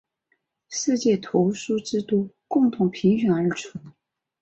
[0.67, 3.77] 世界图书之都共同评选而出。